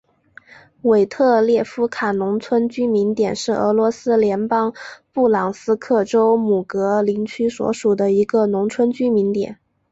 [0.81, 4.73] 韦特列夫卡农村居民点是俄罗斯联邦
[5.13, 9.59] 布良斯克州姆格林区所属的一个农村居民点。